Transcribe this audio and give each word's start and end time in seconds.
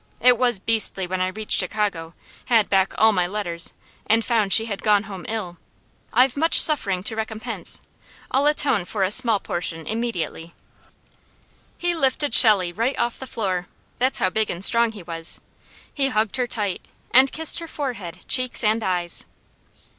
It 0.19 0.35
was 0.39 0.57
beastly 0.57 1.05
when 1.05 1.21
I 1.21 1.27
reached 1.27 1.55
Chicago, 1.59 2.15
had 2.45 2.69
back 2.71 2.93
all 2.97 3.11
my 3.11 3.27
letters, 3.27 3.71
and 4.07 4.25
found 4.25 4.51
she 4.51 4.65
had 4.65 4.81
gone 4.81 5.03
home 5.03 5.27
ill. 5.29 5.59
I've 6.11 6.35
much 6.35 6.59
suffering 6.59 7.03
to 7.03 7.15
recompense. 7.15 7.81
I'll 8.31 8.47
atone 8.47 8.85
for 8.85 9.03
a 9.03 9.11
small 9.11 9.39
portion 9.39 9.85
immediately." 9.85 10.55
He 11.77 11.93
lifted 11.93 12.33
Shelley 12.33 12.73
right 12.73 12.97
off 12.97 13.19
the 13.19 13.27
floor 13.27 13.67
that's 13.99 14.17
how 14.17 14.31
big 14.31 14.49
and 14.49 14.65
strong 14.65 14.93
he 14.93 15.03
was 15.03 15.39
he 15.93 16.07
hugged 16.07 16.37
her 16.37 16.47
tight, 16.47 16.83
and 17.11 17.31
kissed 17.31 17.59
her 17.59 17.67
forehead, 17.67 18.25
cheeks, 18.27 18.63
and 18.63 18.83
eyes. 18.83 19.27